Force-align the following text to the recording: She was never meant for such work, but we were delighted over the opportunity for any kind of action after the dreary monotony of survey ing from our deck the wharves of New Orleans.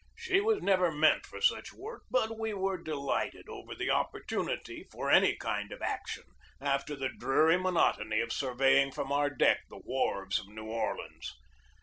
She 0.15 0.41
was 0.41 0.63
never 0.63 0.91
meant 0.91 1.27
for 1.27 1.41
such 1.41 1.71
work, 1.73 2.01
but 2.09 2.39
we 2.39 2.55
were 2.55 2.81
delighted 2.81 3.47
over 3.47 3.75
the 3.75 3.91
opportunity 3.91 4.83
for 4.91 5.11
any 5.11 5.35
kind 5.35 5.71
of 5.71 5.83
action 5.83 6.23
after 6.59 6.95
the 6.95 7.09
dreary 7.19 7.57
monotony 7.59 8.19
of 8.19 8.33
survey 8.33 8.81
ing 8.81 8.91
from 8.93 9.11
our 9.11 9.29
deck 9.29 9.59
the 9.69 9.77
wharves 9.77 10.39
of 10.39 10.47
New 10.47 10.65
Orleans. 10.65 11.35